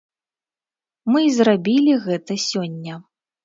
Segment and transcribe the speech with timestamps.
[1.11, 2.93] Мы і зрабілі гэта сёння.